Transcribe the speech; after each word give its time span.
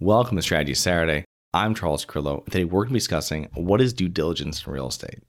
Welcome 0.00 0.36
to 0.36 0.42
Strategy 0.42 0.74
Saturday. 0.74 1.24
I'm 1.52 1.74
Charles 1.74 2.04
Carillo, 2.04 2.44
and 2.44 2.52
today 2.52 2.64
we're 2.64 2.82
going 2.82 2.90
to 2.90 2.92
be 2.92 3.00
discussing 3.00 3.48
what 3.54 3.80
is 3.80 3.92
due 3.92 4.08
diligence 4.08 4.64
in 4.64 4.72
real 4.72 4.86
estate. 4.86 5.24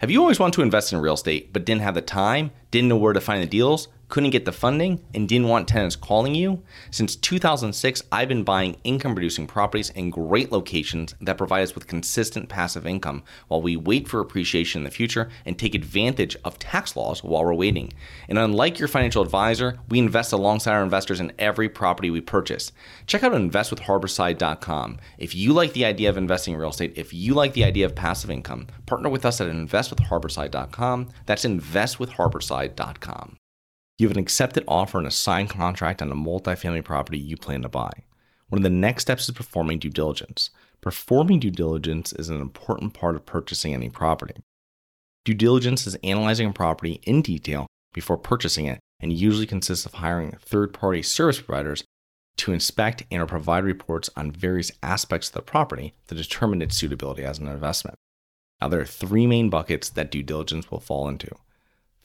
Have 0.00 0.10
you 0.10 0.20
always 0.20 0.40
wanted 0.40 0.54
to 0.54 0.62
invest 0.62 0.92
in 0.92 0.98
real 0.98 1.14
estate 1.14 1.52
but 1.52 1.64
didn't 1.64 1.82
have 1.82 1.94
the 1.94 2.02
time, 2.02 2.50
didn't 2.72 2.88
know 2.88 2.96
where 2.96 3.12
to 3.12 3.20
find 3.20 3.40
the 3.40 3.46
deals, 3.46 3.86
couldn't 4.08 4.30
get 4.30 4.44
the 4.44 4.52
funding, 4.52 5.00
and 5.14 5.28
didn't 5.28 5.48
want 5.48 5.68
tenants 5.68 5.96
calling 5.96 6.34
you? 6.34 6.62
Since 6.90 7.16
2006, 7.16 8.02
I've 8.12 8.28
been 8.28 8.44
buying 8.44 8.76
income 8.84 9.14
producing 9.14 9.46
properties 9.46 9.90
in 9.90 10.10
great 10.10 10.52
locations 10.52 11.14
that 11.20 11.38
provide 11.38 11.62
us 11.62 11.74
with 11.74 11.86
consistent 11.86 12.48
passive 12.48 12.86
income 12.86 13.22
while 13.48 13.62
we 13.62 13.76
wait 13.76 14.08
for 14.08 14.20
appreciation 14.20 14.80
in 14.80 14.84
the 14.84 14.90
future 14.90 15.28
and 15.44 15.58
take 15.58 15.74
advantage 15.74 16.36
of 16.44 16.58
tax 16.58 16.96
laws 16.96 17.24
while 17.24 17.44
we're 17.44 17.54
waiting. 17.54 17.92
And 18.28 18.38
unlike 18.38 18.78
your 18.78 18.88
financial 18.88 19.22
advisor, 19.22 19.78
we 19.88 19.98
invest 19.98 20.32
alongside 20.32 20.72
our 20.74 20.84
investors 20.84 21.20
in 21.20 21.32
every 21.38 21.68
property 21.68 22.10
we 22.10 22.20
purchase. 22.20 22.72
Check 23.06 23.22
out 23.22 23.32
investwithharborside.com. 23.32 24.98
If 25.18 25.34
you 25.34 25.52
like 25.52 25.72
the 25.72 25.84
idea 25.84 26.08
of 26.08 26.16
investing 26.16 26.54
in 26.54 26.60
real 26.60 26.70
estate, 26.70 26.92
if 26.96 27.12
you 27.12 27.34
like 27.34 27.52
the 27.54 27.64
idea 27.64 27.86
of 27.86 27.94
passive 27.94 28.30
income, 28.30 28.68
partner 28.86 29.08
with 29.08 29.24
us 29.24 29.40
at 29.40 29.48
investwithharborside.com. 29.48 31.08
That's 31.26 31.44
investwithharborside.com. 31.44 33.36
You 33.98 34.06
have 34.06 34.16
an 34.16 34.22
accepted 34.22 34.64
offer 34.68 34.98
and 34.98 35.06
a 35.06 35.10
signed 35.10 35.48
contract 35.48 36.02
on 36.02 36.12
a 36.12 36.14
multifamily 36.14 36.84
property 36.84 37.18
you 37.18 37.36
plan 37.36 37.62
to 37.62 37.68
buy. 37.68 37.90
One 38.48 38.58
of 38.58 38.62
the 38.62 38.70
next 38.70 39.02
steps 39.02 39.28
is 39.28 39.34
performing 39.34 39.78
due 39.78 39.90
diligence. 39.90 40.50
Performing 40.82 41.40
due 41.40 41.50
diligence 41.50 42.12
is 42.12 42.28
an 42.28 42.40
important 42.40 42.92
part 42.92 43.16
of 43.16 43.24
purchasing 43.24 43.72
any 43.72 43.88
property. 43.88 44.34
Due 45.24 45.34
diligence 45.34 45.86
is 45.86 45.96
analyzing 46.04 46.50
a 46.50 46.52
property 46.52 47.00
in 47.04 47.22
detail 47.22 47.66
before 47.94 48.18
purchasing 48.18 48.66
it 48.66 48.78
and 49.00 49.12
usually 49.12 49.46
consists 49.46 49.86
of 49.86 49.94
hiring 49.94 50.36
third 50.40 50.74
party 50.74 51.02
service 51.02 51.40
providers 51.40 51.82
to 52.36 52.52
inspect 52.52 53.02
and 53.10 53.22
or 53.22 53.26
provide 53.26 53.64
reports 53.64 54.10
on 54.14 54.30
various 54.30 54.70
aspects 54.82 55.28
of 55.28 55.34
the 55.34 55.42
property 55.42 55.94
to 56.06 56.14
determine 56.14 56.60
its 56.60 56.76
suitability 56.76 57.24
as 57.24 57.38
an 57.38 57.48
investment. 57.48 57.96
Now, 58.60 58.68
there 58.68 58.80
are 58.80 58.86
three 58.86 59.26
main 59.26 59.48
buckets 59.48 59.88
that 59.90 60.10
due 60.10 60.22
diligence 60.22 60.70
will 60.70 60.80
fall 60.80 61.08
into 61.08 61.34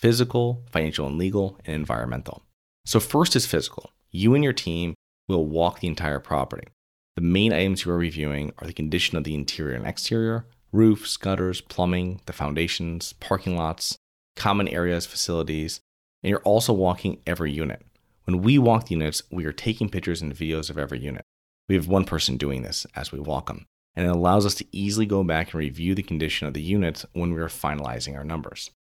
physical, 0.02 0.64
financial 0.72 1.08
and 1.08 1.18
legal, 1.18 1.58
and 1.66 1.76
environmental. 1.76 2.44
So, 2.86 3.00
first 3.00 3.36
is 3.36 3.46
physical. 3.46 3.92
You 4.10 4.34
and 4.34 4.44
your 4.44 4.54
team 4.54 4.96
will 5.28 5.46
walk 5.46 5.80
the 5.80 5.88
entire 5.88 6.20
property. 6.20 6.68
The 7.16 7.22
main 7.22 7.54
items 7.54 7.86
you 7.86 7.92
are 7.92 7.98
reviewing 7.98 8.52
are 8.58 8.68
the 8.68 8.74
condition 8.74 9.18
of 9.18 9.24
the 9.24 9.36
interior 9.36 9.76
and 9.76 9.86
exterior, 9.86 10.46
roofs, 10.72 11.18
gutters, 11.18 11.62
plumbing, 11.62 12.22
the 12.26 12.34
foundations, 12.34 13.14
parking 13.14 13.56
lots, 13.56 13.98
common 14.36 14.68
areas, 14.68 15.06
facilities, 15.06 15.82
and 16.24 16.30
you're 16.30 16.40
also 16.40 16.74
walking 16.74 17.22
every 17.28 17.52
unit. 17.52 17.84
When 18.26 18.42
we 18.42 18.58
walk 18.58 18.88
the 18.88 18.96
units, 18.96 19.24
we 19.32 19.46
are 19.46 19.52
taking 19.52 19.90
pictures 19.90 20.22
and 20.22 20.34
videos 20.34 20.70
of 20.70 20.78
every 20.78 21.00
unit. 21.00 21.24
We 21.68 21.76
have 21.76 21.88
one 21.88 22.06
person 22.06 22.38
doing 22.38 22.64
this 22.64 22.86
as 22.96 23.12
we 23.12 23.20
walk 23.20 23.48
them, 23.48 23.66
and 23.96 24.06
it 24.06 24.10
allows 24.10 24.46
us 24.46 24.56
to 24.56 24.66
easily 24.72 25.06
go 25.06 25.24
back 25.24 25.48
and 25.48 25.56
review 25.56 25.94
the 25.96 26.04
condition 26.04 26.48
of 26.48 26.54
the 26.54 26.62
units 26.62 27.06
when 27.14 27.34
we 27.34 27.42
are 27.42 27.48
finalizing 27.48 28.16
our 28.16 28.24
numbers. 28.24 28.72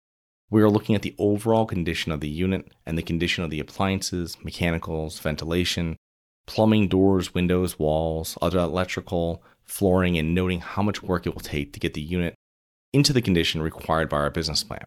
We 0.51 0.61
are 0.61 0.69
looking 0.69 0.95
at 0.95 1.01
the 1.01 1.15
overall 1.17 1.65
condition 1.65 2.11
of 2.11 2.19
the 2.19 2.29
unit 2.29 2.73
and 2.85 2.97
the 2.97 3.03
condition 3.03 3.45
of 3.45 3.49
the 3.49 3.61
appliances, 3.61 4.37
mechanicals, 4.43 5.17
ventilation, 5.17 5.95
plumbing, 6.45 6.89
doors, 6.89 7.33
windows, 7.33 7.79
walls, 7.79 8.37
other 8.41 8.59
electrical, 8.59 9.41
flooring, 9.63 10.17
and 10.17 10.35
noting 10.35 10.59
how 10.59 10.81
much 10.81 11.01
work 11.01 11.25
it 11.25 11.33
will 11.33 11.41
take 11.41 11.71
to 11.71 11.79
get 11.79 11.93
the 11.93 12.01
unit 12.01 12.35
into 12.91 13.13
the 13.13 13.21
condition 13.21 13.61
required 13.61 14.09
by 14.09 14.17
our 14.17 14.29
business 14.29 14.61
plan. 14.61 14.83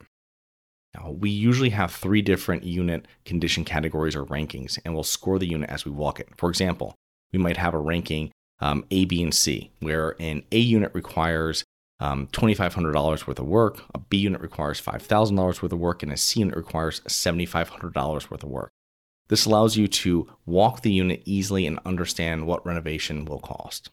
Now, 0.95 1.11
we 1.11 1.31
usually 1.31 1.71
have 1.71 1.91
three 1.91 2.21
different 2.21 2.65
unit 2.65 3.09
condition 3.25 3.65
categories 3.65 4.15
or 4.15 4.27
rankings, 4.27 4.79
and 4.85 4.93
we'll 4.93 5.03
score 5.03 5.39
the 5.39 5.49
unit 5.49 5.71
as 5.71 5.87
we 5.87 5.91
walk 5.91 6.21
it. 6.21 6.29
For 6.37 6.51
example, 6.51 6.95
we 7.33 7.39
might 7.39 7.57
have 7.57 7.73
a 7.73 7.79
ranking 7.79 8.33
um, 8.61 8.85
A, 8.91 9.07
B, 9.07 9.23
and 9.23 9.35
C, 9.35 9.71
where 9.81 10.15
an 10.21 10.43
A 10.53 10.59
unit 10.59 10.95
requires 10.95 11.64
um, 12.05 12.27
$2,500 12.29 13.27
worth 13.27 13.39
of 13.39 13.47
work, 13.47 13.81
a 13.95 13.99
B 13.99 14.19
unit 14.19 14.43
requires 14.43 14.81
$5,000 14.81 15.63
worth 15.63 15.73
of 15.73 15.79
work, 15.79 16.03
and 16.03 16.13
a 16.13 16.19
C 16.19 16.41
unit 16.41 16.55
requires 16.55 17.01
$7,500 17.01 18.31
worth 18.31 18.43
of 18.43 18.51
work. 18.51 18.71
This 19.29 19.47
allows 19.47 19.79
you 19.79 19.89
to 19.89 20.29
walk 20.45 20.83
the 20.83 20.93
unit 20.93 21.23
easily 21.25 21.67
and 21.67 21.81
understand 21.87 22.47
what 22.47 22.65
renovation 22.67 23.25
will 23.25 23.39
cost. 23.39 23.89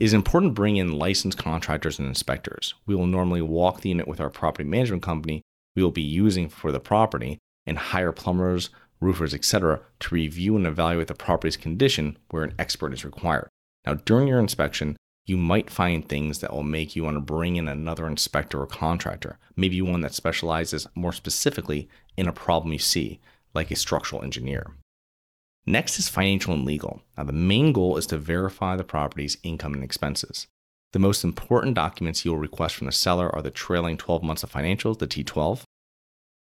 It 0.00 0.06
is 0.06 0.12
important 0.12 0.50
to 0.50 0.54
bring 0.54 0.78
in 0.78 0.98
licensed 0.98 1.38
contractors 1.38 2.00
and 2.00 2.08
inspectors. 2.08 2.74
We 2.86 2.96
will 2.96 3.06
normally 3.06 3.40
walk 3.40 3.82
the 3.82 3.90
unit 3.90 4.08
with 4.08 4.20
our 4.20 4.30
property 4.30 4.68
management 4.68 5.04
company 5.04 5.42
we 5.76 5.82
will 5.82 5.92
be 5.92 6.02
using 6.02 6.48
for 6.48 6.72
the 6.72 6.80
property 6.80 7.38
and 7.66 7.78
hire 7.78 8.12
plumbers, 8.12 8.70
roofers, 9.00 9.32
etc. 9.32 9.80
to 10.00 10.14
review 10.14 10.56
and 10.56 10.66
evaluate 10.66 11.06
the 11.06 11.14
property's 11.14 11.56
condition 11.56 12.18
where 12.30 12.42
an 12.42 12.54
expert 12.58 12.92
is 12.92 13.04
required. 13.04 13.48
Now, 13.86 13.94
during 13.94 14.28
your 14.28 14.38
inspection, 14.38 14.96
you 15.24 15.36
might 15.36 15.70
find 15.70 16.08
things 16.08 16.40
that 16.40 16.52
will 16.52 16.64
make 16.64 16.96
you 16.96 17.04
want 17.04 17.16
to 17.16 17.20
bring 17.20 17.56
in 17.56 17.68
another 17.68 18.06
inspector 18.06 18.60
or 18.60 18.66
contractor, 18.66 19.38
maybe 19.56 19.80
one 19.80 20.00
that 20.00 20.14
specializes 20.14 20.86
more 20.94 21.12
specifically 21.12 21.88
in 22.16 22.26
a 22.26 22.32
problem 22.32 22.72
you 22.72 22.78
see, 22.78 23.20
like 23.54 23.70
a 23.70 23.76
structural 23.76 24.22
engineer. 24.22 24.66
Next 25.64 25.98
is 25.98 26.08
financial 26.08 26.54
and 26.54 26.64
legal. 26.64 27.02
Now, 27.16 27.22
the 27.22 27.32
main 27.32 27.72
goal 27.72 27.96
is 27.96 28.06
to 28.06 28.18
verify 28.18 28.74
the 28.74 28.82
property's 28.82 29.38
income 29.44 29.74
and 29.74 29.84
expenses. 29.84 30.48
The 30.92 30.98
most 30.98 31.22
important 31.22 31.76
documents 31.76 32.24
you 32.24 32.32
will 32.32 32.38
request 32.38 32.74
from 32.74 32.86
the 32.86 32.92
seller 32.92 33.32
are 33.32 33.42
the 33.42 33.50
trailing 33.50 33.96
12 33.96 34.24
months 34.24 34.42
of 34.42 34.52
financials, 34.52 34.98
the 34.98 35.06
T12, 35.06 35.62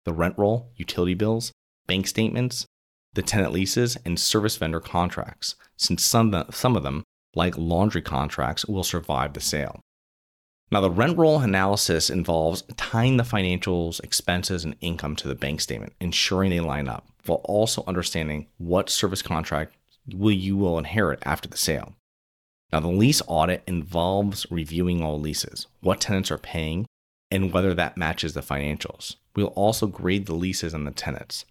the 0.06 0.12
rent 0.14 0.36
roll, 0.38 0.70
utility 0.76 1.14
bills, 1.14 1.52
bank 1.86 2.06
statements, 2.06 2.64
the 3.12 3.22
tenant 3.22 3.52
leases, 3.52 3.98
and 4.06 4.18
service 4.18 4.56
vendor 4.56 4.80
contracts, 4.80 5.54
since 5.76 6.02
some 6.02 6.32
of 6.34 6.82
them 6.82 7.02
like 7.34 7.56
laundry 7.56 8.02
contracts, 8.02 8.66
will 8.66 8.84
survive 8.84 9.32
the 9.32 9.40
sale. 9.40 9.80
Now, 10.72 10.80
the 10.80 10.90
rent 10.90 11.18
roll 11.18 11.40
analysis 11.40 12.10
involves 12.10 12.62
tying 12.76 13.16
the 13.16 13.24
financials, 13.24 14.02
expenses, 14.04 14.64
and 14.64 14.76
income 14.80 15.16
to 15.16 15.28
the 15.28 15.34
bank 15.34 15.60
statement, 15.60 15.94
ensuring 16.00 16.50
they 16.50 16.60
line 16.60 16.88
up, 16.88 17.08
while 17.26 17.40
also 17.44 17.82
understanding 17.88 18.46
what 18.58 18.88
service 18.88 19.22
contract 19.22 19.74
will 20.14 20.32
you 20.32 20.56
will 20.56 20.78
inherit 20.78 21.20
after 21.24 21.48
the 21.48 21.56
sale. 21.56 21.94
Now, 22.72 22.78
the 22.78 22.88
lease 22.88 23.20
audit 23.26 23.64
involves 23.66 24.46
reviewing 24.48 25.02
all 25.02 25.18
leases, 25.18 25.66
what 25.80 26.00
tenants 26.00 26.30
are 26.30 26.38
paying, 26.38 26.86
and 27.32 27.52
whether 27.52 27.74
that 27.74 27.96
matches 27.96 28.34
the 28.34 28.40
financials. 28.40 29.16
We'll 29.34 29.48
also 29.48 29.88
grade 29.88 30.26
the 30.26 30.34
leases 30.34 30.72
and 30.72 30.86
the 30.86 30.92
tenants. 30.92 31.44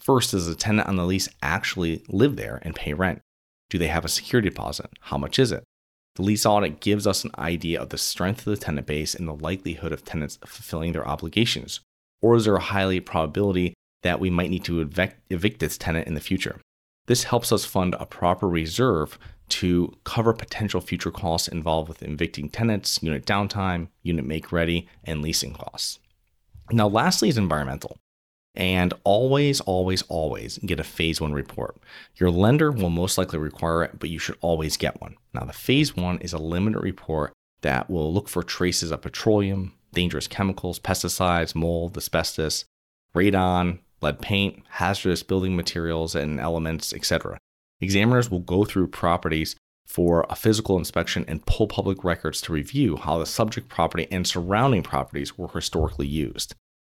First, 0.00 0.32
does 0.32 0.46
the 0.48 0.56
tenant 0.56 0.88
on 0.88 0.96
the 0.96 1.06
lease 1.06 1.28
actually 1.40 2.02
live 2.08 2.36
there 2.36 2.60
and 2.62 2.74
pay 2.74 2.94
rent? 2.94 3.22
Do 3.68 3.78
they 3.78 3.88
have 3.88 4.04
a 4.04 4.08
security 4.08 4.48
deposit? 4.48 4.90
How 5.00 5.18
much 5.18 5.38
is 5.38 5.52
it? 5.52 5.64
The 6.14 6.22
lease 6.22 6.46
audit 6.46 6.80
gives 6.80 7.06
us 7.06 7.24
an 7.24 7.30
idea 7.38 7.80
of 7.80 7.90
the 7.90 7.98
strength 7.98 8.46
of 8.46 8.56
the 8.56 8.56
tenant 8.56 8.86
base 8.86 9.14
and 9.14 9.28
the 9.28 9.34
likelihood 9.34 9.92
of 9.92 10.04
tenants 10.04 10.38
fulfilling 10.46 10.92
their 10.92 11.06
obligations. 11.06 11.80
Or 12.22 12.36
is 12.36 12.44
there 12.44 12.56
a 12.56 12.60
highly 12.60 13.00
probability 13.00 13.74
that 14.02 14.20
we 14.20 14.30
might 14.30 14.50
need 14.50 14.64
to 14.64 14.80
evict, 14.80 15.58
this 15.60 15.76
tenant 15.76 16.06
in 16.06 16.14
the 16.14 16.20
future? 16.20 16.60
This 17.06 17.24
helps 17.24 17.52
us 17.52 17.64
fund 17.64 17.94
a 17.98 18.06
proper 18.06 18.48
reserve 18.48 19.18
to 19.48 19.92
cover 20.04 20.32
potential 20.32 20.80
future 20.80 21.10
costs 21.10 21.48
involved 21.48 21.88
with 21.88 22.02
evicting 22.02 22.48
tenants, 22.48 23.02
unit 23.02 23.26
downtime, 23.26 23.88
unit 24.02 24.24
make 24.24 24.50
ready, 24.50 24.88
and 25.04 25.22
leasing 25.22 25.52
costs. 25.52 25.98
Now, 26.72 26.88
lastly, 26.88 27.28
is 27.28 27.38
environmental. 27.38 27.98
And 28.56 28.94
always, 29.04 29.60
always, 29.60 30.02
always 30.02 30.58
get 30.58 30.80
a 30.80 30.84
phase 30.84 31.20
one 31.20 31.32
report. 31.32 31.76
Your 32.16 32.30
lender 32.30 32.72
will 32.72 32.90
most 32.90 33.18
likely 33.18 33.38
require 33.38 33.84
it, 33.84 33.98
but 33.98 34.08
you 34.08 34.18
should 34.18 34.38
always 34.40 34.76
get 34.76 35.00
one. 35.00 35.16
Now, 35.34 35.44
the 35.44 35.52
phase 35.52 35.94
one 35.94 36.18
is 36.18 36.32
a 36.32 36.38
limited 36.38 36.80
report 36.80 37.32
that 37.60 37.90
will 37.90 38.12
look 38.12 38.28
for 38.28 38.42
traces 38.42 38.90
of 38.90 39.02
petroleum, 39.02 39.74
dangerous 39.92 40.26
chemicals, 40.26 40.78
pesticides, 40.78 41.54
mold, 41.54 41.96
asbestos, 41.96 42.64
radon, 43.14 43.80
lead 44.00 44.20
paint, 44.20 44.62
hazardous 44.70 45.22
building 45.22 45.56
materials 45.56 46.14
and 46.14 46.40
elements, 46.40 46.92
etc. 46.92 47.38
Examiners 47.80 48.30
will 48.30 48.40
go 48.40 48.64
through 48.64 48.88
properties 48.88 49.56
for 49.86 50.26
a 50.28 50.36
physical 50.36 50.76
inspection 50.78 51.24
and 51.28 51.46
pull 51.46 51.66
public 51.66 52.04
records 52.04 52.40
to 52.42 52.52
review 52.52 52.96
how 52.96 53.18
the 53.18 53.26
subject 53.26 53.68
property 53.68 54.06
and 54.10 54.26
surrounding 54.26 54.82
properties 54.82 55.38
were 55.38 55.48
historically 55.48 56.06
used. 56.06 56.54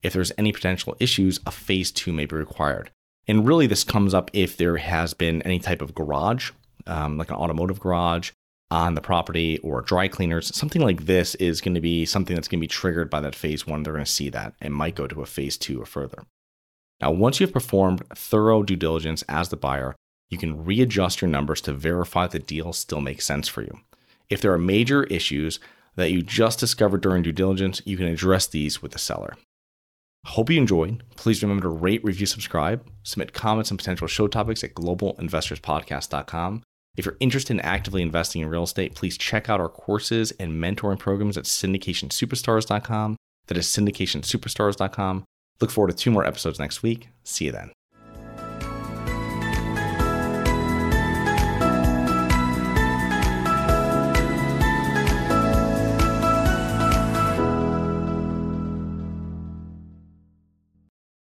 If 0.06 0.12
there's 0.12 0.30
any 0.38 0.52
potential 0.52 0.96
issues, 1.00 1.40
a 1.46 1.50
phase 1.50 1.90
two 1.90 2.12
may 2.12 2.26
be 2.26 2.36
required. 2.36 2.92
And 3.26 3.44
really, 3.44 3.66
this 3.66 3.82
comes 3.82 4.14
up 4.14 4.30
if 4.32 4.56
there 4.56 4.76
has 4.76 5.14
been 5.14 5.42
any 5.42 5.58
type 5.58 5.82
of 5.82 5.96
garage, 5.96 6.52
um, 6.86 7.18
like 7.18 7.28
an 7.28 7.34
automotive 7.34 7.80
garage 7.80 8.30
on 8.70 8.94
the 8.94 9.00
property 9.00 9.58
or 9.64 9.82
dry 9.82 10.06
cleaners. 10.06 10.54
Something 10.54 10.80
like 10.80 11.06
this 11.06 11.34
is 11.34 11.60
going 11.60 11.74
to 11.74 11.80
be 11.80 12.06
something 12.06 12.36
that's 12.36 12.46
going 12.46 12.60
to 12.60 12.64
be 12.64 12.68
triggered 12.68 13.10
by 13.10 13.20
that 13.20 13.34
phase 13.34 13.66
one. 13.66 13.82
They're 13.82 13.94
going 13.94 14.04
to 14.04 14.10
see 14.10 14.30
that 14.30 14.54
and 14.60 14.72
might 14.72 14.94
go 14.94 15.08
to 15.08 15.22
a 15.22 15.26
phase 15.26 15.56
two 15.56 15.82
or 15.82 15.86
further. 15.86 16.22
Now, 17.00 17.10
once 17.10 17.40
you've 17.40 17.52
performed 17.52 18.04
thorough 18.14 18.62
due 18.62 18.76
diligence 18.76 19.24
as 19.28 19.48
the 19.48 19.56
buyer, 19.56 19.96
you 20.30 20.38
can 20.38 20.64
readjust 20.64 21.20
your 21.20 21.28
numbers 21.28 21.60
to 21.62 21.72
verify 21.72 22.28
the 22.28 22.38
deal 22.38 22.72
still 22.72 23.00
makes 23.00 23.26
sense 23.26 23.48
for 23.48 23.62
you. 23.62 23.80
If 24.30 24.40
there 24.40 24.52
are 24.52 24.58
major 24.58 25.02
issues 25.04 25.58
that 25.96 26.12
you 26.12 26.22
just 26.22 26.60
discovered 26.60 27.00
during 27.00 27.24
due 27.24 27.32
diligence, 27.32 27.82
you 27.84 27.96
can 27.96 28.06
address 28.06 28.46
these 28.46 28.80
with 28.80 28.92
the 28.92 29.00
seller. 29.00 29.36
Hope 30.26 30.50
you 30.50 30.58
enjoyed. 30.58 31.04
Please 31.14 31.40
remember 31.42 31.62
to 31.62 31.68
rate, 31.68 32.04
review, 32.04 32.26
subscribe, 32.26 32.84
submit 33.04 33.32
comments 33.32 33.70
and 33.70 33.78
potential 33.78 34.08
show 34.08 34.26
topics 34.26 34.64
at 34.64 34.74
globalinvestorspodcast.com. 34.74 36.62
If 36.96 37.04
you're 37.04 37.16
interested 37.20 37.52
in 37.52 37.60
actively 37.60 38.02
investing 38.02 38.42
in 38.42 38.48
real 38.48 38.64
estate, 38.64 38.94
please 38.94 39.16
check 39.16 39.48
out 39.48 39.60
our 39.60 39.68
courses 39.68 40.32
and 40.32 40.62
mentoring 40.62 40.98
programs 40.98 41.38
at 41.38 41.44
syndicationsuperstars.com. 41.44 43.16
That 43.46 43.56
is 43.56 43.66
syndicationsuperstars.com. 43.66 45.24
Look 45.60 45.70
forward 45.70 45.92
to 45.92 45.96
two 45.96 46.10
more 46.10 46.26
episodes 46.26 46.58
next 46.58 46.82
week. 46.82 47.08
See 47.22 47.46
you 47.46 47.52
then. 47.52 47.70